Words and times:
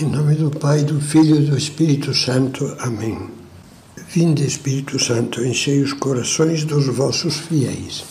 Em 0.00 0.06
nome 0.06 0.36
do 0.36 0.50
Pai, 0.50 0.84
do 0.84 0.98
Filho 0.98 1.36
e 1.36 1.44
do 1.44 1.56
Espírito 1.56 2.14
Santo. 2.14 2.74
Amém. 2.78 3.28
Vinde, 4.08 4.42
Espírito 4.42 4.98
Santo, 4.98 5.44
enchei 5.44 5.82
os 5.82 5.92
corações 5.92 6.64
dos 6.64 6.86
vossos 6.86 7.36
fiéis 7.36 8.02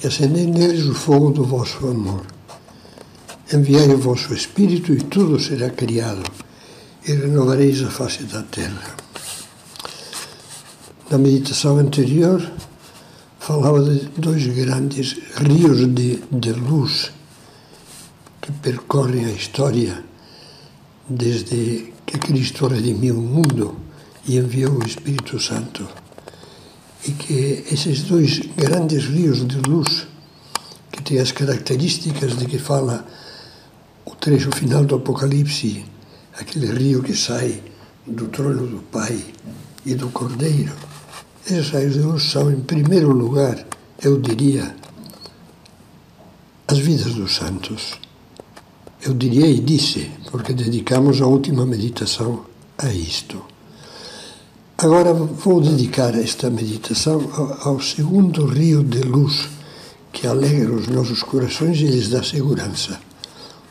e 0.00 0.06
acendei 0.06 0.46
neles 0.46 0.84
o 0.86 0.94
fogo 0.94 1.32
do 1.32 1.42
vosso 1.42 1.88
amor. 1.88 2.24
Enviai 3.52 3.88
o 3.88 3.98
vosso 3.98 4.32
Espírito 4.32 4.92
e 4.92 4.98
tudo 4.98 5.40
será 5.40 5.70
criado 5.70 6.22
e 7.04 7.12
renovareis 7.12 7.82
a 7.82 7.90
face 7.90 8.22
da 8.22 8.44
terra. 8.44 8.94
Na 11.10 11.18
meditação 11.18 11.78
anterior, 11.78 12.40
falava 13.40 13.82
de 13.82 14.06
dois 14.16 14.46
grandes 14.46 15.16
rios 15.36 15.78
de, 15.92 16.22
de 16.30 16.52
luz 16.52 17.10
que 18.40 18.52
percorrem 18.52 19.24
a 19.24 19.32
história 19.32 20.04
desde 21.08 21.92
que 22.04 22.18
Cristo 22.18 22.66
redimiu 22.66 23.18
o 23.18 23.22
mundo 23.22 23.76
e 24.26 24.36
enviou 24.36 24.78
o 24.78 24.86
Espírito 24.86 25.38
Santo. 25.40 25.86
E 27.06 27.12
que 27.12 27.64
esses 27.70 28.02
dois 28.02 28.40
grandes 28.56 29.04
rios 29.04 29.46
de 29.46 29.58
luz, 29.58 30.06
que 30.90 31.02
têm 31.02 31.18
as 31.18 31.30
características 31.30 32.36
de 32.36 32.46
que 32.46 32.58
fala 32.58 33.06
o 34.04 34.14
trecho 34.16 34.50
final 34.50 34.84
do 34.84 34.96
Apocalipse, 34.96 35.84
aquele 36.38 36.66
rio 36.72 37.02
que 37.02 37.14
sai 37.14 37.62
do 38.06 38.26
trono 38.28 38.66
do 38.66 38.82
Pai 38.82 39.24
e 39.84 39.94
do 39.94 40.08
Cordeiro, 40.08 40.72
esses 41.46 41.70
raios 41.70 41.94
de 41.94 42.00
luz 42.00 42.24
são, 42.24 42.50
em 42.50 42.60
primeiro 42.60 43.12
lugar, 43.12 43.64
eu 44.02 44.20
diria, 44.20 44.74
as 46.66 46.78
vidas 46.78 47.14
dos 47.14 47.36
santos. 47.36 48.05
Eu 49.06 49.14
diria 49.14 49.46
e 49.46 49.60
disse, 49.60 50.10
porque 50.32 50.52
dedicamos 50.52 51.22
a 51.22 51.26
última 51.26 51.64
meditação 51.64 52.44
a 52.76 52.92
isto. 52.92 53.40
Agora 54.76 55.14
vou 55.14 55.60
dedicar 55.60 56.12
esta 56.18 56.50
meditação 56.50 57.20
ao 57.62 57.80
segundo 57.80 58.46
rio 58.46 58.82
de 58.82 59.02
luz 59.02 59.48
que 60.12 60.26
alegra 60.26 60.74
os 60.74 60.88
nossos 60.88 61.22
corações 61.22 61.78
e 61.78 61.86
lhes 61.86 62.08
dá 62.08 62.20
segurança, 62.24 62.98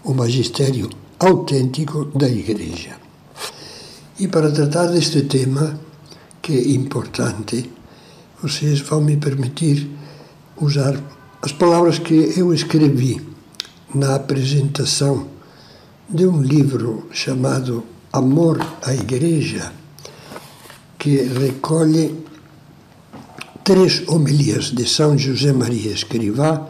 o 0.05 0.13
magistério 0.13 0.89
autêntico 1.19 2.05
da 2.17 2.29
Igreja. 2.29 2.95
E 4.17 4.29
para 4.29 4.49
tratar 4.49 4.87
deste 4.87 5.23
tema, 5.23 5.77
que 6.41 6.53
é 6.53 6.69
importante, 6.69 7.69
vocês 8.41 8.79
vão 8.79 9.01
me 9.01 9.17
permitir 9.17 9.85
usar 10.61 10.97
as 11.41 11.51
palavras 11.51 11.99
que 11.99 12.31
eu 12.37 12.53
escrevi 12.53 13.34
na 13.95 14.15
apresentação 14.15 15.29
de 16.09 16.27
um 16.27 16.41
livro 16.41 17.07
chamado 17.11 17.83
Amor 18.11 18.59
à 18.83 18.93
Igreja, 18.93 19.71
que 20.99 21.15
recolhe 21.15 22.13
três 23.63 24.03
homilias 24.07 24.65
de 24.65 24.87
São 24.87 25.17
José 25.17 25.53
Maria 25.53 25.93
Escrivá 25.93 26.67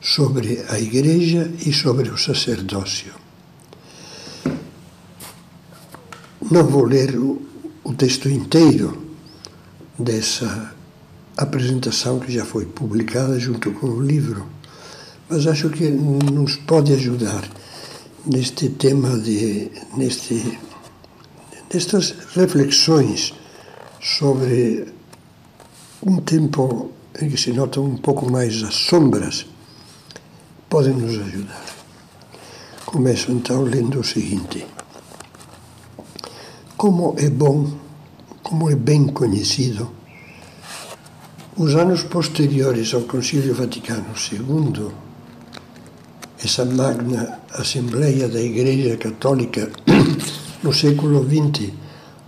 sobre 0.00 0.64
a 0.68 0.78
Igreja 0.80 1.50
e 1.64 1.72
sobre 1.72 2.10
o 2.10 2.18
sacerdócio. 2.18 3.14
Não 6.50 6.64
vou 6.64 6.84
ler 6.84 7.16
o, 7.16 7.40
o 7.84 7.94
texto 7.94 8.28
inteiro 8.28 9.06
dessa 9.96 10.74
apresentação 11.36 12.18
que 12.18 12.32
já 12.32 12.44
foi 12.44 12.66
publicada 12.66 13.38
junto 13.38 13.70
com 13.72 13.86
o 13.86 14.02
livro 14.02 14.55
mas 15.28 15.46
acho 15.46 15.70
que 15.70 15.88
nos 15.88 16.56
pode 16.56 16.92
ajudar 16.92 17.44
neste 18.24 18.68
tema 18.70 19.18
de 19.18 19.70
neste 19.96 20.58
nestas 21.72 22.14
reflexões 22.34 23.34
sobre 24.00 24.86
um 26.04 26.18
tempo 26.20 26.90
em 27.20 27.28
que 27.28 27.36
se 27.36 27.52
notam 27.52 27.84
um 27.84 27.96
pouco 27.96 28.30
mais 28.30 28.62
as 28.62 28.74
sombras 28.74 29.46
podem 30.68 30.94
nos 30.94 31.18
ajudar. 31.18 31.64
Começo 32.84 33.32
então 33.32 33.62
lendo 33.62 33.98
o 33.98 34.04
seguinte: 34.04 34.64
Como 36.76 37.16
é 37.18 37.28
bom, 37.28 37.72
como 38.42 38.70
é 38.70 38.76
bem 38.76 39.08
conhecido, 39.08 39.90
os 41.56 41.74
anos 41.74 42.04
posteriores 42.04 42.94
ao 42.94 43.02
Concílio 43.02 43.54
Vaticano 43.54 44.14
II 44.14 45.05
essa 46.46 46.64
magna 46.64 47.40
Assembleia 47.54 48.28
da 48.28 48.40
Igreja 48.40 48.96
Católica 48.96 49.68
no 50.62 50.72
século 50.72 51.26
XX, 51.26 51.72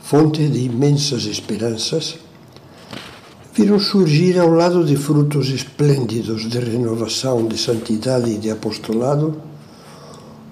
fonte 0.02 0.48
de 0.48 0.58
imensas 0.58 1.24
esperanças, 1.24 2.16
viram 3.54 3.78
surgir 3.78 4.36
ao 4.36 4.50
lado 4.50 4.84
de 4.84 4.96
frutos 4.96 5.50
esplêndidos 5.50 6.48
de 6.50 6.58
renovação, 6.58 7.46
de 7.46 7.56
santidade 7.56 8.28
e 8.30 8.38
de 8.38 8.50
apostolado, 8.50 9.40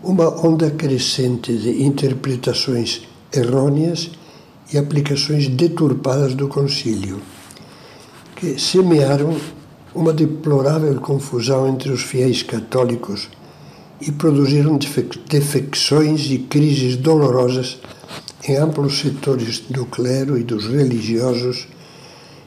uma 0.00 0.28
onda 0.46 0.70
crescente 0.70 1.52
de 1.52 1.82
interpretações 1.82 3.02
errôneas 3.32 4.12
e 4.72 4.78
aplicações 4.78 5.48
deturpadas 5.48 6.36
do 6.36 6.46
concílio, 6.46 7.20
que 8.36 8.60
semearam 8.60 9.36
uma 9.92 10.12
deplorável 10.12 10.94
confusão 11.00 11.66
entre 11.66 11.90
os 11.90 12.02
fiéis 12.02 12.44
católicos 12.44 13.28
e 14.00 14.12
produziram 14.12 14.78
defecções 15.28 16.30
e 16.30 16.38
crises 16.38 16.96
dolorosas 16.96 17.78
em 18.48 18.56
amplos 18.56 18.98
setores 19.00 19.60
do 19.60 19.86
clero 19.86 20.38
e 20.38 20.44
dos 20.44 20.66
religiosos 20.66 21.66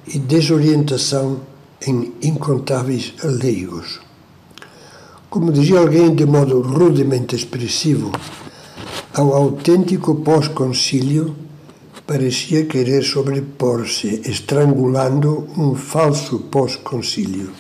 e 0.07 0.17
desorientação 0.17 1.41
em 1.85 2.13
incontáveis 2.21 3.13
leigos. 3.23 3.99
Como 5.29 5.51
dizia 5.51 5.79
alguém 5.79 6.13
de 6.15 6.25
modo 6.25 6.61
rudemente 6.61 7.35
expressivo, 7.35 8.11
ao 9.13 9.33
autêntico 9.33 10.15
pós-concílio 10.15 11.35
parecia 12.07 12.65
querer 12.65 13.03
sobrepor-se, 13.03 14.21
estrangulando 14.25 15.47
um 15.55 15.75
falso 15.75 16.39
pós-concílio. 16.39 17.51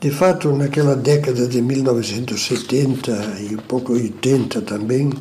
De 0.00 0.10
fato, 0.10 0.50
naquela 0.56 0.96
década 0.96 1.46
de 1.46 1.60
1970 1.60 3.36
e 3.38 3.54
um 3.54 3.58
pouco 3.58 3.92
80 3.92 4.62
também, 4.62 5.12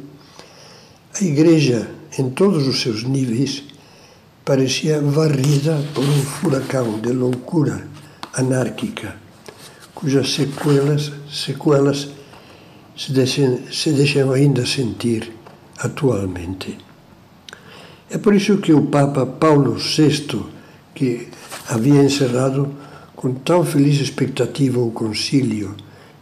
a 1.19 1.21
Igreja, 1.21 1.91
em 2.17 2.29
todos 2.29 2.65
os 2.65 2.79
seus 2.79 3.03
níveis, 3.03 3.63
parecia 4.45 5.01
varrida 5.01 5.83
por 5.93 6.05
um 6.05 6.21
furacão 6.21 6.97
de 7.01 7.11
loucura 7.11 7.89
anárquica, 8.33 9.17
cujas 9.93 10.31
sequelas, 10.31 11.11
sequelas 11.29 12.07
se, 12.95 13.11
deixam, 13.11 13.59
se 13.69 13.91
deixam 13.91 14.31
ainda 14.31 14.65
sentir 14.65 15.33
atualmente. 15.77 16.77
É 18.09 18.17
por 18.17 18.33
isso 18.33 18.59
que 18.59 18.71
o 18.71 18.83
Papa 18.83 19.25
Paulo 19.25 19.73
VI, 19.73 20.41
que 20.95 21.27
havia 21.67 22.01
encerrado 22.01 22.73
com 23.19 23.33
tão 23.33 23.65
feliz 23.65 23.99
expectativa 23.99 24.79
o 24.79 24.91
concílio, 24.91 25.75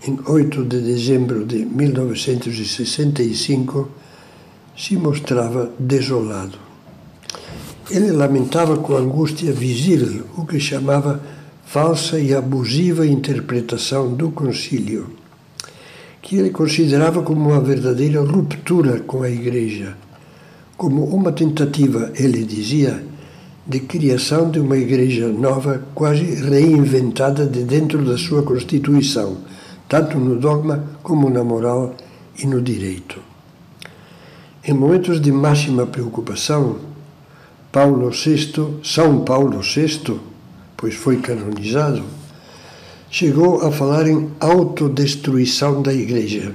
em 0.08 0.18
8 0.25 0.66
de 0.66 0.81
dezembro 0.81 1.46
de 1.46 1.63
1965, 1.63 3.88
se 4.75 4.97
mostrava 4.97 5.72
desolado. 5.78 6.57
Ele 7.91 8.12
lamentava 8.12 8.78
com 8.78 8.97
angústia 8.97 9.53
visível 9.53 10.25
o 10.36 10.44
que 10.44 10.59
chamava 10.59 11.22
falsa 11.68 12.19
e 12.19 12.34
abusiva 12.34 13.06
interpretação 13.06 14.16
do 14.16 14.31
concílio, 14.31 15.12
que 16.19 16.38
ele 16.38 16.50
considerava 16.50 17.21
como 17.21 17.51
uma 17.51 17.62
verdadeira 17.62 18.21
ruptura 18.21 19.01
com 19.01 19.21
a 19.21 19.30
Igreja, 19.30 19.95
como 20.75 21.04
uma 21.04 21.31
tentativa, 21.31 22.12
ele 22.16 22.44
dizia, 22.44 23.04
de 23.68 23.81
criação 23.81 24.50
de 24.50 24.60
uma 24.60 24.78
igreja 24.78 25.28
nova, 25.28 25.84
quase 25.94 26.24
reinventada 26.24 27.46
de 27.46 27.64
dentro 27.64 28.04
da 28.06 28.18
sua 28.18 28.42
constituição, 28.42 29.40
tanto 29.90 30.18
no 30.18 30.40
dogma 30.40 30.84
como 31.04 31.30
na 31.30 31.44
moral 31.44 31.94
e 32.42 32.48
no 32.48 32.62
direito. 32.62 33.19
Em 34.64 34.74
momentos 34.74 35.19
de 35.19 35.34
máxima 35.34 35.86
preocupação, 35.86 36.78
Paulo 37.69 38.10
VI, 38.10 38.80
São 38.84 39.25
Paulo 39.25 39.60
VI, 39.60 40.18
pois 40.78 40.96
foi 40.96 41.18
canonizado, 41.18 42.04
chegou 43.10 43.66
a 43.66 43.72
falar 43.72 44.08
em 44.08 44.31
autodestruição 44.40 45.81
da 45.81 45.94
Igreja 45.94 46.54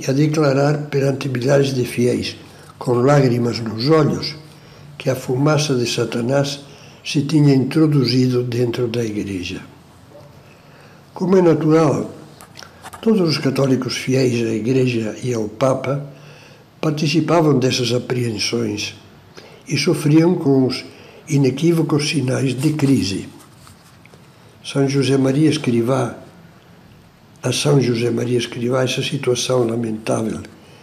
e 0.00 0.10
a 0.10 0.14
declarar 0.14 0.86
perante 0.88 1.28
milhares 1.28 1.74
de 1.74 1.84
fiéis, 1.84 2.36
com 2.78 2.94
lágrimas 2.94 3.60
nos 3.60 3.88
olhos, 3.90 4.36
que 4.98 5.10
a 5.10 5.16
fumaça 5.16 5.74
de 5.74 5.86
Satanás 5.86 6.60
se 7.04 7.22
tinha 7.22 7.54
introduzido 7.54 8.42
dentro 8.42 8.88
da 8.88 9.04
Igreja. 9.04 9.60
Como 11.12 11.36
é 11.36 11.42
natural, 11.42 12.10
todos 13.00 13.20
os 13.20 13.38
católicos 13.38 13.96
fiéis 13.96 14.46
à 14.46 14.52
Igreja 14.52 15.14
e 15.22 15.34
ao 15.34 15.48
Papa 15.48 16.04
participavam 16.80 17.58
dessas 17.58 17.92
apreensões 17.92 18.94
e 19.68 19.76
sofriam 19.76 20.34
com 20.34 20.66
os 20.66 20.84
inequívocos 21.28 22.08
sinais 22.08 22.54
de 22.54 22.72
crise. 22.72 23.28
São 24.64 24.88
José 24.88 25.16
Maria 25.16 25.48
Escrivá, 25.48 26.16
a 27.42 27.52
São 27.52 27.80
José 27.80 28.10
Maria 28.10 28.38
Escrivá, 28.38 28.82
essa 28.82 29.02
situação 29.02 29.66
lamentável 29.66 30.40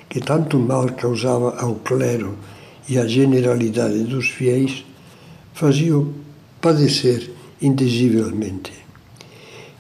que 0.08 0.20
tanto 0.20 0.60
mal 0.60 0.88
causava 0.88 1.56
ao 1.58 1.76
clero 1.76 2.38
e 2.92 2.98
à 2.98 3.08
generalidade 3.08 4.04
dos 4.04 4.28
fiéis, 4.28 4.84
fazia-o 5.54 6.14
padecer 6.60 7.32
indizivelmente. 7.62 8.74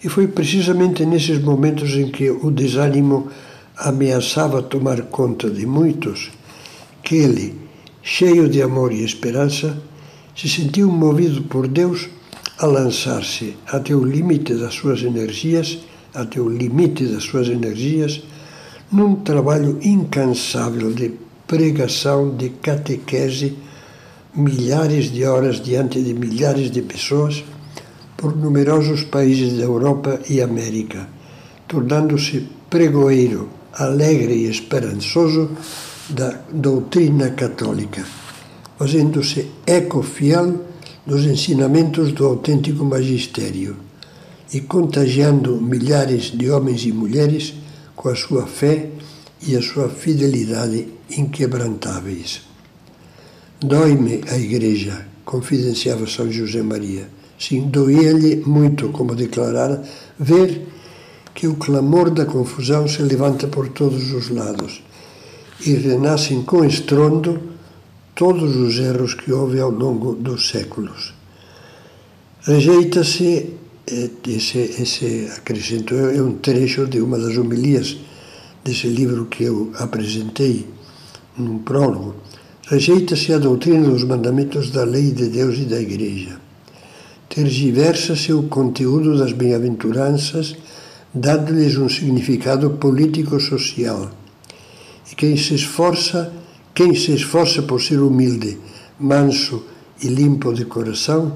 E 0.01 0.07
foi 0.07 0.29
precisamente 0.29 1.05
nesses 1.05 1.37
momentos 1.39 1.91
em 1.91 2.09
que 2.09 2.29
o 2.31 2.49
desânimo 2.49 3.27
ameaçava 3.75 4.63
tomar 4.63 5.01
conta 5.17 5.49
de 5.49 5.65
muitos 5.65 6.31
que 7.03 7.15
ele, 7.15 7.53
cheio 8.01 8.47
de 8.47 8.61
amor 8.61 8.93
e 8.93 9.03
esperança, 9.03 9.77
se 10.33 10.47
sentiu 10.47 10.89
movido 10.89 11.41
por 11.41 11.67
Deus 11.67 12.07
a 12.59 12.65
lançar-se 12.65 13.57
até 13.67 13.93
o 13.93 14.05
limite 14.05 14.53
das 14.53 14.73
suas 14.73 15.03
energias, 15.03 15.79
até 16.13 16.39
o 16.39 16.47
limite 16.47 17.05
das 17.07 17.23
suas 17.23 17.49
energias, 17.49 18.21
num 18.89 19.15
trabalho 19.15 19.79
incansável 19.83 20.93
de 20.93 21.11
pregação, 21.51 22.33
de 22.33 22.47
catequese, 22.47 23.57
milhares 24.33 25.11
de 25.11 25.25
horas 25.25 25.59
diante 25.59 26.01
de 26.01 26.13
milhares 26.13 26.71
de 26.71 26.81
pessoas, 26.81 27.43
por 28.15 28.37
numerosos 28.37 29.03
países 29.03 29.57
da 29.57 29.63
Europa 29.63 30.21
e 30.29 30.39
América, 30.39 31.09
tornando-se 31.67 32.47
pregoeiro, 32.69 33.49
alegre 33.73 34.33
e 34.33 34.49
esperançoso 34.49 35.49
da 36.07 36.39
doutrina 36.53 37.31
católica, 37.31 38.05
fazendo-se 38.79 39.51
eco 39.67 40.01
fiel 40.01 40.61
dos 41.05 41.25
ensinamentos 41.25 42.13
do 42.13 42.25
autêntico 42.27 42.85
magistério 42.85 43.75
e 44.53 44.61
contagiando 44.61 45.59
milhares 45.59 46.31
de 46.31 46.49
homens 46.49 46.85
e 46.85 46.93
mulheres 46.93 47.55
com 47.93 48.07
a 48.07 48.15
sua 48.15 48.47
fé 48.47 48.87
e 49.43 49.55
a 49.55 49.61
sua 49.61 49.89
fidelidade 49.89 50.87
inquebrantáveis. 51.09 52.41
Dói-me 53.59 54.21
a 54.29 54.37
Igreja, 54.37 55.05
confidenciava 55.25 56.07
São 56.07 56.31
José 56.31 56.61
Maria. 56.61 57.07
Sim, 57.39 57.69
doía-lhe 57.69 58.37
muito, 58.45 58.89
como 58.89 59.15
declarara, 59.15 59.83
ver 60.19 60.67
que 61.33 61.47
o 61.47 61.55
clamor 61.55 62.11
da 62.11 62.25
confusão 62.25 62.87
se 62.87 63.01
levanta 63.01 63.47
por 63.47 63.69
todos 63.69 64.11
os 64.11 64.29
lados 64.29 64.83
e 65.65 65.73
renascem 65.73 66.43
com 66.43 66.63
estrondo 66.65 67.39
todos 68.15 68.55
os 68.55 68.77
erros 68.77 69.13
que 69.13 69.31
houve 69.31 69.59
ao 69.59 69.71
longo 69.71 70.13
dos 70.13 70.49
séculos. 70.49 71.13
Rejeita-se, 72.41 73.53
eh, 73.87 74.09
esse, 74.27 74.57
esse 74.57 75.29
acrescento 75.37 75.95
é 75.95 76.21
um 76.21 76.33
trecho 76.33 76.85
de 76.87 76.99
uma 76.99 77.17
das 77.17 77.37
homilias 77.37 77.97
desse 78.63 78.87
livro 78.87 79.25
que 79.25 79.43
eu 79.43 79.71
apresentei 79.77 80.67
num 81.37 81.59
prólogo, 81.59 82.15
rejeita-se 82.67 83.33
a 83.33 83.37
doutrina 83.37 83.87
dos 83.89 84.03
mandamentos 84.03 84.69
da 84.69 84.83
lei 84.83 85.11
de 85.11 85.27
Deus 85.27 85.57
e 85.57 85.65
da 85.65 85.79
Igreja. 85.79 86.39
Tergiversa-se 87.27 88.33
o 88.33 88.43
conteúdo 88.43 89.17
das 89.17 89.31
bem-aventuranças, 89.31 90.55
dando-lhes 91.13 91.77
um 91.77 91.89
significado 91.89 92.69
político-social 92.71 94.11
e 95.11 95.15
quem 95.15 95.35
se 95.35 95.55
esforça, 95.55 96.31
quem 96.73 96.95
se 96.95 97.13
esforça 97.13 97.61
por 97.61 97.81
ser 97.81 97.99
humilde, 97.99 98.57
manso 98.99 99.63
e 100.01 100.07
limpo 100.07 100.53
de 100.53 100.65
coração, 100.65 101.33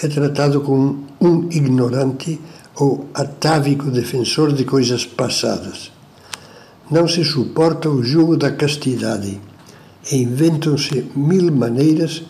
é 0.00 0.06
tratado 0.06 0.60
como 0.60 1.04
um 1.20 1.48
ignorante 1.50 2.38
ou 2.76 3.08
atávico 3.12 3.90
defensor 3.90 4.52
de 4.52 4.64
coisas 4.64 5.04
passadas. 5.04 5.97
Não 6.90 7.06
se 7.06 7.22
suporta 7.22 7.90
o 7.90 8.02
jugo 8.02 8.34
da 8.34 8.50
castidade 8.50 9.38
e 10.10 10.16
inventam-se 10.16 11.04
mil 11.14 11.52
maneiras 11.52 12.22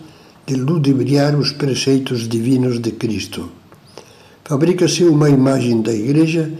de 0.44 0.56
ludibriar 0.56 1.38
os 1.38 1.52
preceitos 1.52 2.28
divinos 2.28 2.80
de 2.80 2.90
Cristo. 2.90 3.50
Fabrica-se 4.44 5.04
uma 5.04 5.30
imagem 5.30 5.80
da 5.80 5.92
Igreja 5.92 6.52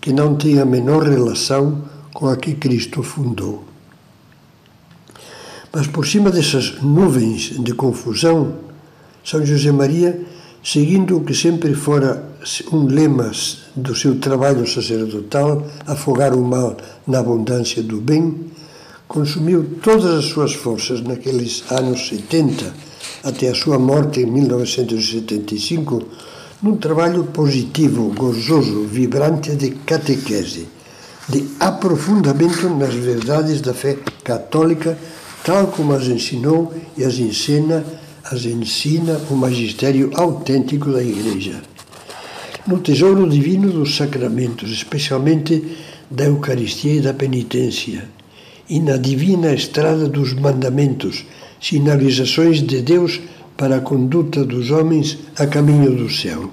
que 0.00 0.12
não 0.12 0.36
tem 0.36 0.60
a 0.60 0.64
menor 0.64 1.02
relação 1.02 1.82
com 2.14 2.28
a 2.28 2.36
que 2.36 2.54
Cristo 2.54 3.02
fundou. 3.02 3.64
Mas 5.72 5.88
por 5.88 6.06
cima 6.06 6.30
dessas 6.30 6.80
nuvens 6.80 7.54
de 7.58 7.72
confusão, 7.74 8.54
São 9.24 9.44
José 9.44 9.72
Maria, 9.72 10.20
seguindo 10.62 11.16
o 11.16 11.24
que 11.24 11.34
sempre 11.34 11.74
fora 11.74 12.29
um 12.72 12.86
lema 12.86 13.30
do 13.74 13.94
seu 13.94 14.18
trabalho 14.18 14.66
sacerdotal, 14.66 15.66
afogar 15.86 16.34
o 16.34 16.42
mal 16.42 16.76
na 17.06 17.20
abundância 17.20 17.82
do 17.82 18.00
bem, 18.00 18.50
consumiu 19.06 19.78
todas 19.82 20.06
as 20.06 20.24
suas 20.26 20.54
forças 20.54 21.00
naqueles 21.00 21.64
anos 21.70 22.08
70, 22.08 22.72
até 23.24 23.48
a 23.48 23.54
sua 23.54 23.78
morte 23.78 24.20
em 24.20 24.26
1975, 24.26 26.02
num 26.62 26.76
trabalho 26.76 27.24
positivo, 27.24 28.12
gozoso, 28.14 28.84
vibrante 28.84 29.56
de 29.56 29.70
catequese, 29.70 30.68
de 31.28 31.44
aprofundamento 31.58 32.68
nas 32.68 32.94
verdades 32.94 33.60
da 33.60 33.74
fé 33.74 33.96
católica 34.22 34.96
tal 35.44 35.68
como 35.68 35.94
as 35.94 36.06
ensinou 36.06 36.72
e 36.96 37.04
as 37.04 37.18
ensina, 37.18 37.84
as 38.24 38.44
ensina 38.44 39.18
o 39.30 39.34
magistério 39.34 40.10
autêntico 40.14 40.92
da 40.92 41.02
Igreja. 41.02 41.69
No 42.70 42.78
tesouro 42.78 43.28
divino 43.28 43.68
dos 43.72 43.96
sacramentos, 43.96 44.70
especialmente 44.70 45.60
da 46.08 46.26
Eucaristia 46.26 46.94
e 46.94 47.00
da 47.00 47.12
penitência, 47.12 48.08
e 48.68 48.78
na 48.78 48.96
divina 48.96 49.52
estrada 49.52 50.08
dos 50.08 50.34
mandamentos, 50.34 51.26
sinalizações 51.60 52.62
de 52.62 52.80
Deus 52.80 53.18
para 53.56 53.78
a 53.78 53.80
conduta 53.80 54.44
dos 54.44 54.70
homens 54.70 55.18
a 55.36 55.48
caminho 55.48 55.96
do 55.96 56.08
céu. 56.08 56.48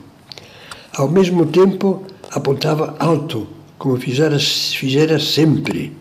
Ao 0.96 1.08
mesmo 1.08 1.46
tempo, 1.46 2.02
apontava 2.32 2.96
alto, 2.98 3.46
como 3.78 3.96
fizera, 3.98 4.40
fizera 4.40 5.20
sempre 5.20 5.94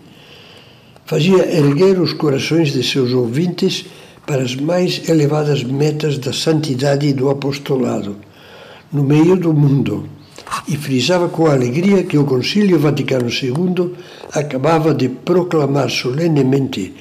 fazia 1.04 1.44
erguer 1.54 2.00
os 2.00 2.14
corações 2.14 2.72
de 2.72 2.82
seus 2.82 3.12
ouvintes 3.12 3.84
para 4.26 4.42
as 4.42 4.56
mais 4.56 5.10
elevadas 5.10 5.62
metas 5.62 6.16
da 6.16 6.32
santidade 6.32 7.06
e 7.06 7.12
do 7.12 7.28
apostolado, 7.28 8.16
no 8.92 9.02
meio 9.02 9.36
do 9.36 9.52
mundo, 9.52 10.08
e 10.68 10.76
frisava 10.76 11.28
com 11.28 11.46
alegria 11.46 12.04
que 12.04 12.18
o 12.18 12.24
Concílio 12.24 12.78
Vaticano 12.78 13.28
II 13.28 13.94
acabava 14.32 14.94
de 14.94 15.08
proclamar 15.08 15.90
solenemente, 15.90 16.94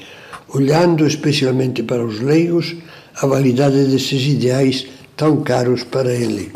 olhando 0.50 1.06
especialmente 1.06 1.84
para 1.84 2.06
os 2.06 2.20
leigos, 2.20 2.75
a 3.15 3.27
validade 3.27 3.86
desses 3.86 4.25
ideais 4.25 4.88
tão 5.15 5.42
caros 5.42 5.84
para 5.84 6.13
ele. 6.13 6.51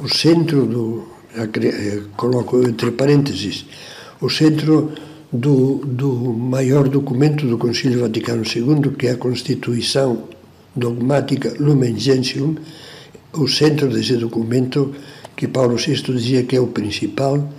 O 0.00 0.08
centro 0.08 0.66
do, 0.66 1.08
eh, 1.36 2.02
coloco 2.16 2.62
entre 2.66 2.90
parênteses, 2.90 3.66
o 4.20 4.28
centro 4.28 4.92
do, 5.32 5.76
do 5.84 6.12
maior 6.32 6.88
documento 6.88 7.46
do 7.46 7.56
Concílio 7.56 8.00
Vaticano 8.00 8.42
II, 8.44 8.92
que 8.98 9.06
é 9.06 9.12
a 9.12 9.16
Constituição 9.16 10.24
Dogmática 10.74 11.54
Lumen 11.58 11.98
Gentium, 11.98 12.56
o 13.34 13.48
centro 13.48 13.88
desse 13.88 14.16
documento, 14.16 14.94
que 15.36 15.48
Paulo 15.48 15.76
VI 15.76 16.02
dizia 16.14 16.44
que 16.44 16.56
é 16.56 16.60
o 16.60 16.68
principal, 16.68 17.52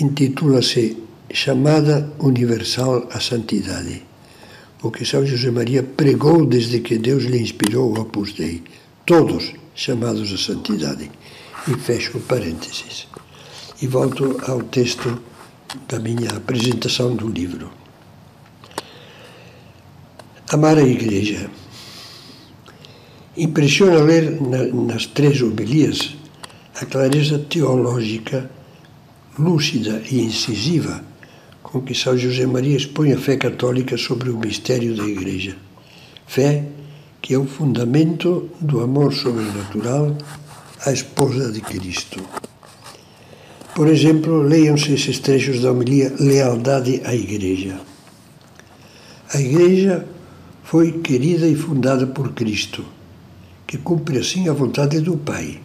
intitula-se 0.00 0.96
Chamada 1.32 2.12
Universal 2.18 3.08
à 3.12 3.20
Santidade, 3.20 4.02
o 4.82 4.90
que 4.90 5.04
São 5.04 5.24
José 5.24 5.50
Maria 5.50 5.82
pregou 5.82 6.44
desde 6.44 6.80
que 6.80 6.98
Deus 6.98 7.24
lhe 7.24 7.38
inspirou 7.38 7.92
o 7.92 8.00
Opus 8.00 8.32
Dei, 8.32 8.62
todos 9.06 9.52
chamados 9.74 10.32
à 10.32 10.38
santidade. 10.38 11.10
E 11.68 11.74
fecho 11.74 12.18
parênteses. 12.20 13.06
E 13.82 13.86
volto 13.86 14.40
ao 14.46 14.62
texto 14.62 15.20
da 15.86 15.98
minha 15.98 16.30
apresentação 16.30 17.14
do 17.14 17.28
livro. 17.28 17.70
Amar 20.50 20.78
a 20.78 20.82
Igreja. 20.82 21.50
Impressiona 23.40 24.00
ler 24.00 24.38
na, 24.38 24.64
nas 24.66 25.06
três 25.06 25.40
homilias 25.40 26.14
a 26.78 26.84
clareza 26.84 27.38
teológica, 27.38 28.50
lúcida 29.38 30.02
e 30.10 30.20
incisiva 30.20 31.02
com 31.62 31.80
que 31.80 31.94
São 31.94 32.18
José 32.18 32.44
Maria 32.44 32.76
expõe 32.76 33.14
a 33.14 33.18
fé 33.18 33.38
católica 33.38 33.96
sobre 33.96 34.28
o 34.28 34.36
mistério 34.36 34.94
da 34.94 35.04
Igreja. 35.04 35.56
Fé 36.26 36.66
que 37.22 37.32
é 37.32 37.38
o 37.38 37.46
fundamento 37.46 38.50
do 38.60 38.82
amor 38.82 39.14
sobrenatural 39.14 40.18
à 40.84 40.92
esposa 40.92 41.50
de 41.50 41.62
Cristo. 41.62 42.20
Por 43.74 43.88
exemplo, 43.88 44.42
leiam-se 44.42 44.92
esses 44.92 45.18
trechos 45.18 45.62
da 45.62 45.72
homilia 45.72 46.12
Lealdade 46.20 47.00
à 47.06 47.14
Igreja. 47.14 47.80
A 49.32 49.40
Igreja 49.40 50.06
foi 50.62 51.00
querida 51.00 51.48
e 51.48 51.54
fundada 51.54 52.06
por 52.06 52.34
Cristo, 52.34 52.84
que 53.70 53.78
cumpre 53.78 54.18
assim 54.18 54.48
a 54.48 54.52
vontade 54.52 54.98
do 54.98 55.16
Pai. 55.16 55.60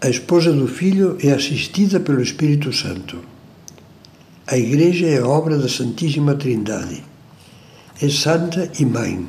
A 0.00 0.08
esposa 0.08 0.52
do 0.52 0.68
Filho 0.68 1.18
é 1.20 1.32
assistida 1.32 1.98
pelo 1.98 2.22
Espírito 2.22 2.72
Santo. 2.72 3.18
A 4.46 4.56
Igreja 4.56 5.04
é 5.04 5.20
obra 5.20 5.58
da 5.58 5.68
Santíssima 5.68 6.36
Trindade. 6.36 7.02
É 8.00 8.08
santa 8.08 8.70
e 8.78 8.84
mãe, 8.84 9.28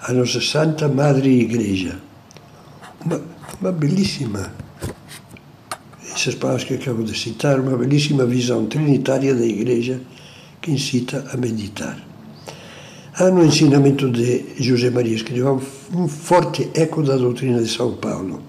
a 0.00 0.14
nossa 0.14 0.40
Santa 0.40 0.88
Madre 0.88 1.42
Igreja. 1.42 2.00
Uma, 3.04 3.20
uma 3.60 3.70
belíssima, 3.70 4.50
essas 6.10 6.34
palavras 6.36 6.64
que 6.64 6.72
acabo 6.72 7.04
de 7.04 7.14
citar, 7.18 7.60
uma 7.60 7.76
belíssima 7.76 8.24
visão 8.24 8.64
trinitária 8.64 9.34
da 9.34 9.44
Igreja 9.44 10.00
que 10.62 10.70
incita 10.70 11.22
a 11.34 11.36
meditar. 11.36 12.11
Há 13.14 13.30
no 13.30 13.44
ensinamento 13.44 14.10
de 14.10 14.42
José 14.58 14.88
Maria 14.88 15.14
Escrivá 15.14 15.52
um 15.94 16.08
forte 16.08 16.70
eco 16.72 17.02
da 17.02 17.14
doutrina 17.14 17.60
de 17.62 17.68
São 17.68 17.92
Paulo, 17.92 18.40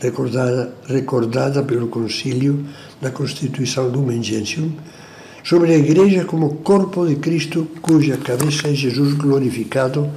recordada, 0.00 0.74
recordada 0.86 1.62
pelo 1.62 1.88
Concílio 1.88 2.64
na 3.02 3.10
Constituição 3.10 3.86
Lumen 3.86 4.22
Gentium, 4.22 4.72
sobre 5.44 5.74
a 5.74 5.76
Igreja 5.76 6.24
como 6.24 6.54
corpo 6.54 7.06
de 7.06 7.16
Cristo, 7.16 7.68
cuja 7.82 8.16
cabeça 8.16 8.68
é 8.68 8.72
Jesus 8.72 9.12
glorificado 9.12 10.08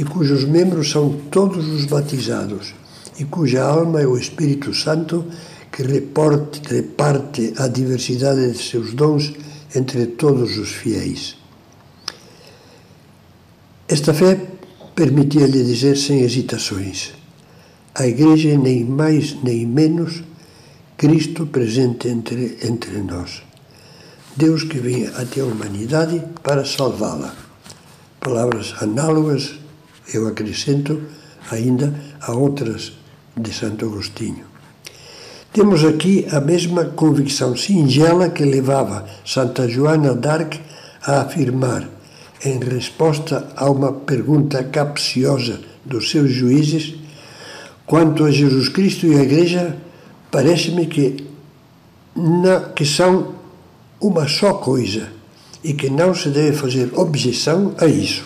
e 0.00 0.04
cujos 0.04 0.44
membros 0.44 0.90
são 0.90 1.14
todos 1.30 1.68
os 1.68 1.84
batizados, 1.84 2.72
e 3.20 3.26
cuja 3.26 3.62
alma 3.62 4.00
é 4.00 4.06
o 4.06 4.16
Espírito 4.16 4.72
Santo 4.72 5.26
que 5.70 5.82
reporte, 5.82 6.62
reparte 6.66 7.52
a 7.58 7.68
diversidade 7.68 8.52
de 8.52 8.56
seus 8.56 8.94
dons 8.94 9.34
entre 9.74 10.06
todos 10.06 10.56
os 10.56 10.70
fiéis. 10.70 11.37
Esta 13.90 14.12
fé 14.12 14.38
permitia-lhe 14.94 15.64
dizer 15.64 15.96
sem 15.96 16.20
hesitações: 16.20 17.14
a 17.94 18.06
Igreja 18.06 18.50
é 18.50 18.56
nem 18.58 18.84
mais 18.84 19.42
nem 19.42 19.64
menos 19.64 20.22
Cristo 20.94 21.46
presente 21.46 22.06
entre, 22.06 22.58
entre 22.62 22.98
nós. 22.98 23.42
Deus 24.36 24.62
que 24.62 24.78
vem 24.78 25.06
até 25.06 25.40
a 25.40 25.46
humanidade 25.46 26.22
para 26.42 26.66
salvá-la. 26.66 27.34
Palavras 28.20 28.74
análogas, 28.82 29.54
eu 30.12 30.28
acrescento 30.28 31.00
ainda 31.50 31.94
a 32.20 32.32
outras 32.32 32.92
de 33.34 33.54
Santo 33.54 33.86
Agostinho. 33.86 34.44
Temos 35.50 35.82
aqui 35.82 36.26
a 36.30 36.42
mesma 36.42 36.84
convicção 36.84 37.56
singela 37.56 38.28
que 38.28 38.44
levava 38.44 39.08
Santa 39.24 39.66
Joana 39.66 40.14
d'Arc 40.14 40.60
a 41.06 41.22
afirmar 41.22 41.97
em 42.44 42.58
resposta 42.58 43.52
a 43.56 43.70
uma 43.70 43.92
pergunta 43.92 44.62
capciosa 44.64 45.60
dos 45.84 46.10
seus 46.10 46.30
juízes, 46.30 46.94
quanto 47.86 48.24
a 48.24 48.30
Jesus 48.30 48.68
Cristo 48.68 49.06
e 49.06 49.16
a 49.16 49.22
Igreja, 49.22 49.76
parece-me 50.30 50.86
que, 50.86 51.24
que 52.76 52.84
são 52.84 53.34
uma 54.00 54.28
só 54.28 54.54
coisa 54.54 55.08
e 55.64 55.72
que 55.72 55.90
não 55.90 56.14
se 56.14 56.28
deve 56.28 56.56
fazer 56.56 56.90
objeção 56.94 57.74
a 57.78 57.86
isso. 57.86 58.24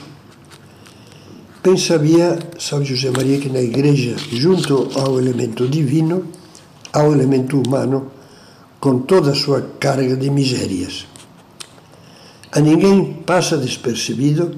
Bem 1.65 1.77
sabia 1.77 2.39
São 2.59 2.85
José 2.85 3.11
Maria 3.11 3.39
que 3.39 3.49
na 3.49 3.63
Igreja, 3.63 4.17
junto 4.33 4.91
ao 4.99 5.19
elemento 5.19 5.69
divino, 5.69 6.27
há 6.93 7.05
o 7.05 7.13
elemento 7.13 7.61
humano 7.61 8.11
com 8.81 8.99
toda 8.99 9.31
a 9.31 9.35
sua 9.35 9.63
carga 9.79 10.17
de 10.17 10.29
misérias. 10.29 11.07
A 12.55 12.61
ninguém 12.61 13.15
passa 13.25 13.57
despercebido 13.57 14.57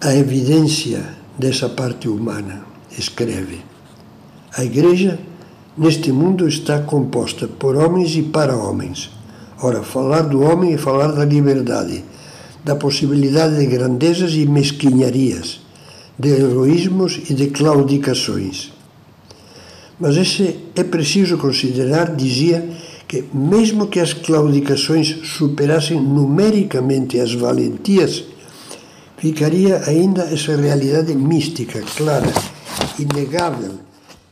a 0.00 0.12
evidência 0.16 1.14
dessa 1.38 1.68
parte 1.68 2.08
humana, 2.08 2.64
escreve. 2.98 3.60
A 4.56 4.64
Igreja, 4.64 5.16
neste 5.78 6.10
mundo, 6.10 6.48
está 6.48 6.80
composta 6.80 7.46
por 7.46 7.76
homens 7.76 8.16
e 8.16 8.22
para 8.22 8.56
homens. 8.56 9.10
Ora, 9.62 9.84
falar 9.84 10.22
do 10.22 10.40
homem 10.40 10.74
é 10.74 10.76
falar 10.76 11.12
da 11.12 11.24
liberdade, 11.24 12.04
da 12.64 12.74
possibilidade 12.74 13.56
de 13.56 13.66
grandezas 13.66 14.32
e 14.32 14.44
mesquinharias, 14.44 15.60
de 16.18 16.30
heroísmos 16.30 17.30
e 17.30 17.34
de 17.34 17.46
claudicações. 17.46 18.72
Mas 20.00 20.16
esse 20.16 20.58
é 20.74 20.82
preciso 20.82 21.38
considerar, 21.38 22.16
dizia, 22.16 22.68
que, 23.10 23.24
mesmo 23.34 23.88
que 23.88 23.98
as 23.98 24.12
claudicações 24.12 25.28
superassem 25.28 26.00
numericamente 26.00 27.18
as 27.18 27.34
valentias, 27.34 28.22
ficaria 29.16 29.82
ainda 29.84 30.22
essa 30.22 30.54
realidade 30.54 31.12
mística, 31.12 31.82
clara, 31.96 32.32
inegável, 33.00 33.80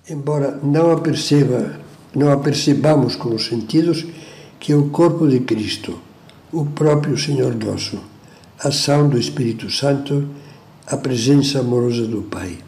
embora 0.08 0.60
não 0.62 0.92
a 0.92 1.00
perceba, 1.00 1.80
não 2.14 2.30
a 2.30 2.36
percebamos 2.36 3.16
com 3.16 3.34
os 3.34 3.46
sentidos, 3.46 4.06
que 4.60 4.70
é 4.70 4.76
o 4.76 4.90
corpo 4.90 5.26
de 5.26 5.40
Cristo, 5.40 5.98
o 6.52 6.64
próprio 6.64 7.18
Senhor 7.18 7.56
nosso, 7.56 7.98
a 8.62 8.68
ação 8.68 9.08
do 9.08 9.18
Espírito 9.18 9.68
Santo, 9.72 10.24
a 10.86 10.96
presença 10.96 11.58
amorosa 11.58 12.06
do 12.06 12.22
Pai. 12.22 12.58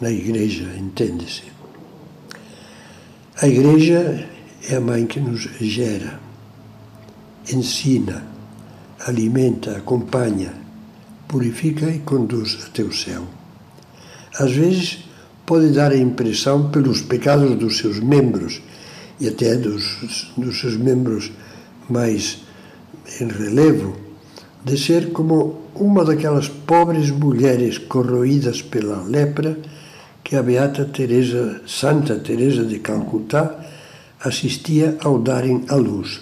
Na 0.00 0.10
igreja, 0.10 0.64
entende-se. 0.76 1.44
A 3.40 3.46
igreja 3.46 4.28
é 4.68 4.76
a 4.76 4.80
mãe 4.80 5.06
que 5.06 5.18
nos 5.18 5.48
gera, 5.60 6.20
ensina, 7.50 8.22
alimenta, 9.06 9.76
acompanha, 9.78 10.52
purifica 11.26 11.86
e 11.86 12.00
conduz 12.00 12.58
até 12.66 12.82
o 12.82 12.92
céu. 12.92 13.24
Às 14.38 14.52
vezes 14.52 15.08
pode 15.46 15.70
dar 15.70 15.92
a 15.92 15.96
impressão, 15.96 16.70
pelos 16.70 17.00
pecados 17.00 17.56
dos 17.56 17.78
seus 17.78 17.98
membros 17.98 18.60
e 19.18 19.26
até 19.26 19.56
dos, 19.56 20.30
dos 20.36 20.60
seus 20.60 20.76
membros 20.76 21.32
mais 21.88 22.42
em 23.20 23.28
relevo, 23.28 23.96
de 24.62 24.76
ser 24.76 25.12
como 25.12 25.62
uma 25.74 26.04
daquelas 26.04 26.48
pobres 26.48 27.10
mulheres 27.10 27.78
corroídas 27.78 28.60
pela 28.60 29.02
lepra 29.02 29.58
que 30.22 30.36
a 30.36 30.42
beata 30.42 30.84
Teresa, 30.84 31.62
Santa 31.66 32.16
Teresa 32.16 32.64
de 32.64 32.78
Calcutá 32.80 33.64
assistia 34.20 34.96
ao 35.00 35.18
darem 35.18 35.64
a 35.68 35.74
luz. 35.74 36.20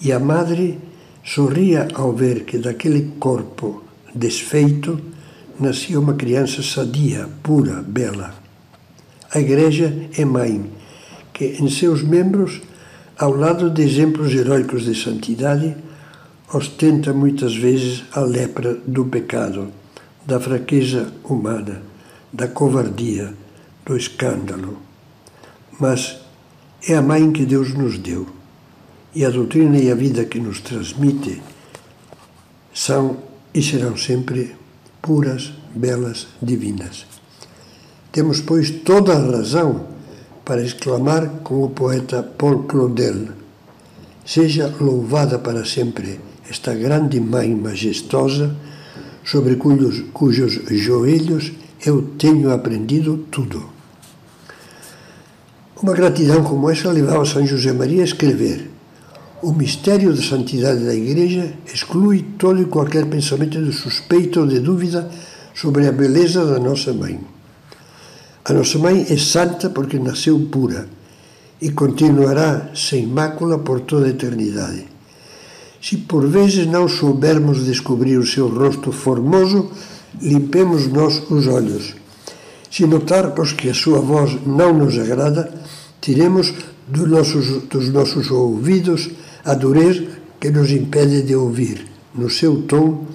E 0.00 0.12
a 0.12 0.18
madre 0.18 0.78
sorria 1.24 1.88
ao 1.94 2.12
ver 2.12 2.44
que 2.44 2.58
daquele 2.58 3.12
corpo 3.18 3.82
desfeito 4.14 5.00
nascia 5.58 5.98
uma 5.98 6.14
criança 6.14 6.62
sadia, 6.62 7.28
pura, 7.42 7.82
bela. 7.82 8.34
A 9.32 9.40
Igreja 9.40 10.08
é 10.16 10.24
mãe, 10.24 10.70
que 11.32 11.56
em 11.60 11.68
seus 11.68 12.02
membros, 12.02 12.60
ao 13.18 13.32
lado 13.32 13.68
de 13.68 13.82
exemplos 13.82 14.32
heróicos 14.32 14.84
de 14.84 14.94
santidade, 14.94 15.76
ostenta 16.52 17.12
muitas 17.12 17.54
vezes 17.54 18.04
a 18.12 18.20
lepra 18.20 18.78
do 18.86 19.04
pecado, 19.04 19.68
da 20.24 20.40
fraqueza 20.40 21.12
humana, 21.24 21.82
da 22.32 22.48
covardia, 22.48 23.34
do 23.84 23.96
escândalo. 23.96 24.78
Mas 25.78 26.27
é 26.88 26.96
a 26.96 27.02
mãe 27.02 27.30
que 27.30 27.44
Deus 27.44 27.74
nos 27.74 27.98
deu. 27.98 28.26
E 29.14 29.24
a 29.24 29.30
doutrina 29.30 29.78
e 29.78 29.90
a 29.90 29.94
vida 29.94 30.24
que 30.24 30.40
nos 30.40 30.60
transmite 30.60 31.42
são 32.72 33.18
e 33.52 33.62
serão 33.62 33.96
sempre 33.96 34.56
puras, 35.02 35.52
belas, 35.74 36.28
divinas. 36.40 37.06
Temos, 38.10 38.40
pois, 38.40 38.70
toda 38.70 39.12
a 39.14 39.36
razão 39.36 39.86
para 40.44 40.62
exclamar 40.62 41.28
com 41.44 41.62
o 41.62 41.70
poeta 41.70 42.22
Paul 42.22 42.64
Claudel: 42.64 43.28
Seja 44.24 44.74
louvada 44.80 45.38
para 45.38 45.64
sempre 45.64 46.20
esta 46.48 46.74
grande 46.74 47.20
mãe 47.20 47.54
majestosa, 47.54 48.56
sobre 49.24 49.56
cujos, 49.56 50.04
cujos 50.12 50.60
joelhos 50.70 51.52
eu 51.84 52.02
tenho 52.18 52.50
aprendido 52.50 53.26
tudo. 53.30 53.77
Uma 55.80 55.94
gratidão 55.94 56.42
como 56.42 56.68
essa 56.68 56.90
levava 56.90 57.24
São 57.24 57.46
José 57.46 57.72
Maria 57.72 58.02
a 58.02 58.04
escrever: 58.04 58.68
O 59.40 59.52
mistério 59.52 60.12
da 60.12 60.20
santidade 60.20 60.84
da 60.84 60.92
Igreja 60.92 61.52
exclui 61.72 62.24
todo 62.36 62.60
e 62.60 62.64
qualquer 62.64 63.06
pensamento 63.06 63.62
de 63.62 63.72
suspeita 63.72 64.40
ou 64.40 64.46
de 64.46 64.58
dúvida 64.58 65.08
sobre 65.54 65.86
a 65.86 65.92
beleza 65.92 66.44
da 66.44 66.58
nossa 66.58 66.92
mãe. 66.92 67.20
A 68.44 68.52
nossa 68.52 68.76
mãe 68.76 69.06
é 69.08 69.16
santa 69.16 69.70
porque 69.70 70.00
nasceu 70.00 70.48
pura 70.50 70.88
e 71.62 71.70
continuará 71.70 72.70
sem 72.74 73.06
mácula 73.06 73.60
por 73.60 73.78
toda 73.80 74.06
a 74.06 74.10
eternidade. 74.10 74.84
Se 75.80 75.96
por 75.96 76.26
vezes 76.26 76.66
não 76.66 76.88
soubermos 76.88 77.64
descobrir 77.64 78.16
o 78.18 78.26
seu 78.26 78.48
rosto 78.48 78.90
formoso, 78.90 79.70
limpemos 80.20 80.88
nós 80.88 81.22
os 81.30 81.46
olhos. 81.46 81.94
Se 82.70 82.86
notarmos 82.86 83.52
que 83.52 83.70
a 83.70 83.74
sua 83.74 84.00
voz 84.00 84.38
não 84.46 84.72
nos 84.72 84.98
agrada, 84.98 85.52
tiremos 86.00 86.52
dos 86.86 87.08
nossos, 87.08 87.62
dos 87.68 87.88
nossos 87.90 88.30
ouvidos 88.30 89.10
a 89.44 89.54
dureza 89.54 90.04
que 90.40 90.50
nos 90.50 90.70
impede 90.70 91.22
de 91.22 91.34
ouvir. 91.34 91.88
no 92.14 92.28
seu 92.28 92.62
tom, 92.62 93.06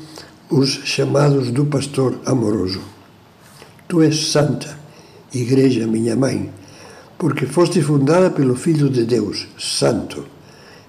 os 0.50 0.81
chamados 0.86 1.51
do 1.51 1.65
pastor 1.65 2.19
amoroso. 2.25 2.81
Tu 3.88 4.01
és 4.01 4.31
santa, 4.31 4.79
Igreja 5.33 5.88
minha 5.88 6.15
mãe, 6.15 6.50
porque 7.17 7.45
foste 7.45 7.81
fundada 7.81 8.29
pelo 8.29 8.55
Filho 8.55 8.89
de 8.89 9.03
Deus, 9.05 9.48
Santo. 9.57 10.25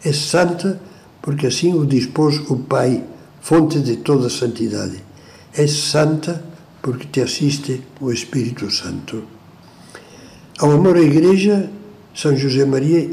És 0.04 0.16
santa 0.16 0.78
porque 1.22 1.46
assim 1.46 1.72
o 1.72 1.86
dispôs 1.86 2.38
o 2.50 2.56
Pai, 2.56 3.02
fonte 3.40 3.80
de 3.80 3.96
toda 3.96 4.28
santidade. 4.28 5.02
És 5.54 5.72
santa 5.72 6.44
porque 6.84 7.06
te 7.06 7.22
assiste 7.22 7.82
o 7.98 8.12
Espírito 8.12 8.70
Santo. 8.70 9.24
Ao 10.58 10.70
amor 10.70 10.98
à 10.98 11.00
Igreja, 11.00 11.70
São 12.14 12.36
José 12.36 12.66
Maria 12.66 13.08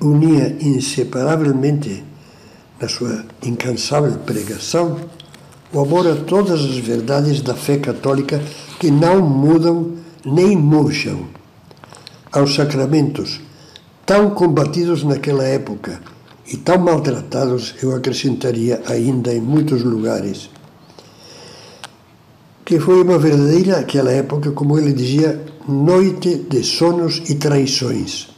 unia 0.00 0.56
inseparavelmente, 0.60 2.04
na 2.80 2.88
sua 2.88 3.24
incansável 3.42 4.16
pregação, 4.20 5.00
o 5.72 5.80
amor 5.80 6.06
a 6.06 6.14
todas 6.14 6.60
as 6.60 6.76
verdades 6.76 7.40
da 7.42 7.54
fé 7.56 7.78
católica 7.78 8.40
que 8.78 8.88
não 8.88 9.20
mudam 9.20 9.94
nem 10.24 10.56
murcham, 10.56 11.26
aos 12.30 12.54
sacramentos, 12.54 13.40
tão 14.06 14.30
combatidos 14.30 15.02
naquela 15.02 15.42
época 15.42 16.00
e 16.46 16.56
tão 16.56 16.78
maltratados, 16.78 17.74
eu 17.82 17.96
acrescentaria 17.96 18.80
ainda 18.86 19.34
em 19.34 19.40
muitos 19.40 19.82
lugares, 19.82 20.48
que 22.68 22.78
foi 22.78 23.00
uma 23.00 23.16
verdadeira, 23.16 23.78
aquela 23.78 24.10
época, 24.12 24.52
como 24.52 24.78
ele 24.78 24.92
dizia, 24.92 25.42
noite 25.66 26.44
de 26.50 26.62
sonos 26.62 27.22
e 27.30 27.36
traições. 27.36 28.28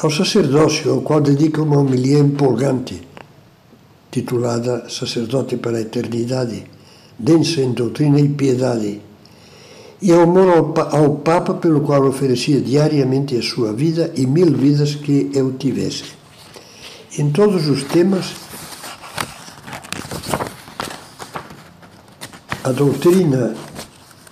Ao 0.00 0.10
sacerdócio, 0.10 0.90
ao 0.90 1.00
qual 1.00 1.20
dedica 1.20 1.62
uma 1.62 1.78
homilia 1.78 2.18
empolgante, 2.18 3.00
titulada 4.10 4.90
Sacerdote 4.90 5.56
para 5.58 5.78
a 5.78 5.82
Eternidade, 5.82 6.64
densa 7.16 7.60
em 7.60 7.70
doutrina 7.70 8.18
e 8.18 8.30
piedade, 8.30 9.00
e 10.02 10.12
ao 10.12 10.22
amor 10.22 10.74
ao, 10.90 11.18
Papa, 11.18 11.54
pelo 11.54 11.82
qual 11.82 12.04
oferecia 12.04 12.60
diariamente 12.60 13.36
a 13.36 13.42
sua 13.42 13.72
vida 13.72 14.12
e 14.16 14.26
mil 14.26 14.52
vidas 14.52 14.96
que 14.96 15.30
eu 15.32 15.52
tivesse. 15.52 16.02
Em 17.16 17.30
todos 17.30 17.68
os 17.68 17.84
temas, 17.84 18.34
a 22.66 22.72
doutrina 22.72 23.54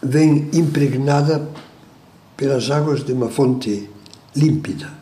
vem 0.03 0.51
impregnada 0.53 1.49
pelas 2.37 2.69
águas 2.69 3.05
de 3.05 3.13
uma 3.13 3.29
fonte 3.29 3.89
límpida, 4.35 4.93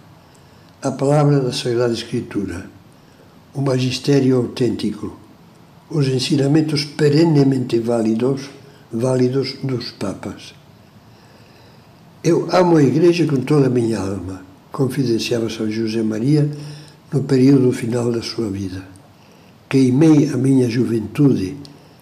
a 0.82 0.90
palavra 0.90 1.40
da 1.40 1.50
Sagrada 1.50 1.94
Escritura, 1.94 2.66
o 3.54 3.62
magistério 3.62 4.36
autêntico, 4.36 5.18
os 5.88 6.08
ensinamentos 6.08 6.84
perenemente 6.84 7.78
válidos 7.78 8.50
válidos 8.92 9.56
dos 9.64 9.92
papas. 9.92 10.54
Eu 12.22 12.54
amo 12.54 12.76
a 12.76 12.82
Igreja 12.82 13.26
com 13.26 13.36
toda 13.36 13.68
a 13.68 13.70
minha 13.70 13.98
alma, 13.98 14.44
confidenciava 14.70 15.48
São 15.48 15.70
José 15.70 16.02
Maria 16.02 16.50
no 17.10 17.22
período 17.22 17.72
final 17.72 18.12
da 18.12 18.20
sua 18.20 18.50
vida. 18.50 18.84
Queimei 19.70 20.28
a 20.28 20.36
minha 20.36 20.68
juventude, 20.68 21.56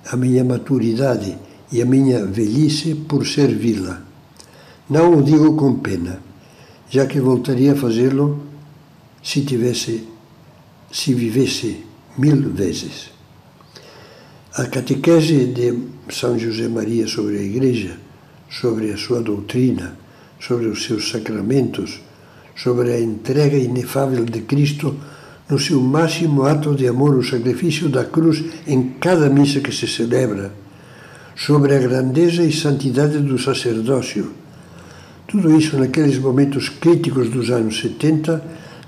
a 0.06 0.16
minha 0.16 0.44
maturidade 0.44 1.36
e 1.72 1.80
a 1.80 1.84
minha 1.84 2.24
velhice 2.24 2.94
por 2.94 3.26
servi-la. 3.26 4.02
Não 4.88 5.18
o 5.18 5.22
digo 5.22 5.56
com 5.56 5.78
pena, 5.78 6.20
já 6.88 7.06
que 7.06 7.20
voltaria 7.20 7.72
a 7.72 7.76
fazê-lo 7.76 8.42
se 9.22 9.42
tivesse, 9.42 10.08
se 10.90 11.14
vivesse 11.14 11.84
mil 12.18 12.50
vezes. 12.50 13.10
A 14.54 14.66
catequese 14.66 15.46
de 15.46 15.78
São 16.10 16.38
José 16.38 16.68
Maria 16.68 17.06
sobre 17.06 17.38
a 17.38 17.42
Igreja, 17.42 17.96
sobre 18.50 18.90
a 18.90 18.96
sua 18.96 19.22
doutrina, 19.22 19.96
sobre 20.40 20.66
os 20.66 20.84
seus 20.84 21.08
sacramentos, 21.08 22.00
sobre 22.56 22.92
a 22.92 23.00
entrega 23.00 23.56
inefável 23.56 24.24
de 24.24 24.40
Cristo 24.40 24.96
no 25.50 25.58
seu 25.58 25.80
máximo 25.80 26.44
ato 26.44 26.74
de 26.74 26.86
amor, 26.86 27.16
o 27.16 27.22
sacrifício 27.22 27.88
da 27.88 28.04
cruz 28.04 28.44
em 28.66 28.94
cada 29.00 29.28
missa 29.28 29.60
que 29.60 29.72
se 29.72 29.86
celebra, 29.86 30.52
sobre 31.36 31.74
a 31.74 31.78
grandeza 31.78 32.42
e 32.44 32.52
santidade 32.52 33.18
do 33.18 33.38
sacerdócio. 33.38 34.30
Tudo 35.26 35.56
isso, 35.56 35.76
naqueles 35.76 36.18
momentos 36.18 36.68
críticos 36.68 37.28
dos 37.30 37.50
anos 37.50 37.80
70, 37.80 38.42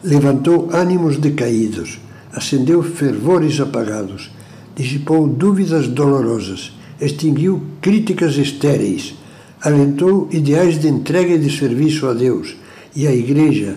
levantou 0.05 0.70
ânimos 0.72 1.16
decaídos, 1.16 1.98
acendeu 2.33 2.83
fervores 2.83 3.61
apagados 3.61 4.31
dissipou 4.75 5.29
dúvidas 5.29 5.88
dolorosas, 5.88 6.72
extinguiu 7.01 7.62
críticas 7.81 8.37
estéreis, 8.37 9.14
alentou 9.61 10.29
ideais 10.33 10.79
de 10.79 10.88
entrega 10.88 11.35
e 11.35 11.38
de 11.38 11.57
serviço 11.57 12.07
a 12.07 12.14
Deus 12.14 12.57
e 12.96 13.07
à 13.07 13.14
Igreja, 13.14 13.77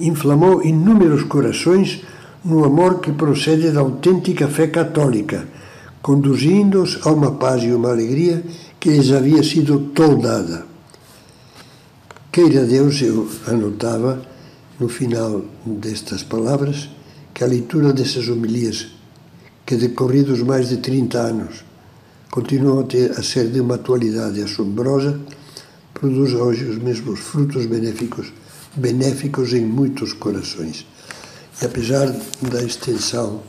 inflamou 0.00 0.64
inúmeros 0.64 1.22
corações 1.24 2.02
no 2.44 2.64
amor 2.64 3.00
que 3.00 3.12
procede 3.12 3.70
da 3.70 3.80
autêntica 3.80 4.48
fé 4.48 4.66
católica, 4.66 5.46
conduzindo-os 6.00 6.98
a 7.06 7.10
uma 7.10 7.32
paz 7.32 7.62
e 7.62 7.72
uma 7.72 7.90
alegria 7.90 8.42
que 8.80 8.90
lhes 8.90 9.12
havia 9.12 9.42
sido 9.42 9.90
toldada. 9.94 10.66
Queira 12.32 12.64
Deus, 12.64 13.00
eu 13.02 13.28
anotava 13.46 14.22
no 14.80 14.88
final 14.88 15.44
destas 15.64 16.22
palavras, 16.22 16.88
que 17.32 17.44
a 17.44 17.46
leitura 17.46 17.92
dessas 17.92 18.28
homilias 18.28 18.88
que 19.64 19.76
decorridos 19.76 20.42
mais 20.42 20.68
de 20.68 20.78
30 20.78 21.18
anos 21.18 21.64
continuam 22.30 22.86
a, 23.16 23.22
ser 23.22 23.48
de 23.50 23.60
uma 23.60 23.76
atualidade 23.76 24.42
assombrosa, 24.42 25.20
produz 25.94 26.32
hoje 26.32 26.64
os 26.64 26.78
mesmos 26.78 27.20
frutos 27.20 27.66
benéficos, 27.66 28.32
benéficos 28.74 29.52
em 29.52 29.64
muitos 29.64 30.12
corações. 30.12 30.86
E 31.60 31.64
apesar 31.64 32.14
da 32.40 32.62
extensão 32.62 33.40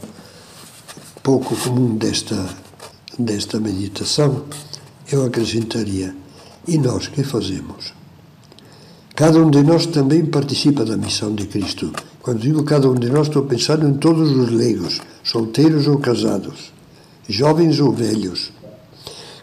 pouco 1.21 1.55
comum 1.55 1.95
desta, 1.95 2.49
desta 3.17 3.59
meditação, 3.59 4.43
eu 5.11 5.25
acrescentaria: 5.25 6.15
e 6.67 6.77
nós 6.77 7.07
que 7.07 7.23
fazemos? 7.23 7.93
Cada 9.15 9.39
um 9.39 9.49
de 9.49 9.61
nós 9.61 9.85
também 9.85 10.25
participa 10.25 10.83
da 10.83 10.97
missão 10.97 11.35
de 11.35 11.45
Cristo. 11.45 11.91
Quando 12.21 12.39
digo 12.39 12.63
cada 12.63 12.89
um 12.89 12.95
de 12.95 13.09
nós, 13.09 13.27
estou 13.27 13.43
pensando 13.43 13.87
em 13.87 13.93
todos 13.93 14.31
os 14.31 14.49
leigos 14.49 14.99
solteiros 15.23 15.87
ou 15.87 15.99
casados, 15.99 16.73
jovens 17.29 17.79
ou 17.79 17.91
velhos. 17.91 18.51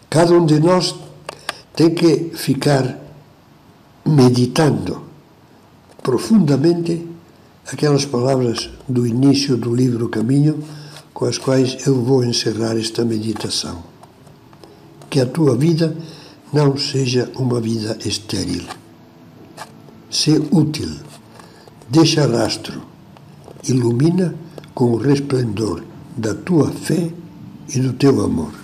Cada 0.09 0.33
um 0.33 0.45
de 0.45 0.59
nós 0.59 0.93
tem 1.73 1.95
que 1.95 2.31
ficar 2.35 2.99
meditando 4.05 5.03
profundamente 6.03 7.07
aquelas 7.65 8.05
palavras 8.05 8.69
do 8.87 9.05
início 9.05 9.57
do 9.57 9.73
livro 9.73 10.09
Caminho 10.09 10.63
com 11.13 11.25
as 11.25 11.37
quais 11.37 11.85
eu 11.85 12.01
vou 12.01 12.23
encerrar 12.23 12.77
esta 12.77 13.05
meditação. 13.05 13.83
Que 15.09 15.19
a 15.19 15.25
tua 15.25 15.55
vida 15.55 15.95
não 16.51 16.77
seja 16.77 17.31
uma 17.35 17.59
vida 17.59 17.97
estéril. 18.05 18.63
Sê 20.09 20.41
útil, 20.51 20.89
deixa 21.89 22.25
rastro, 22.25 22.81
ilumina 23.67 24.35
com 24.73 24.91
o 24.91 24.97
resplendor 24.97 25.83
da 26.17 26.33
tua 26.33 26.71
fé 26.71 27.11
e 27.73 27.79
do 27.79 27.93
teu 27.93 28.23
amor. 28.23 28.60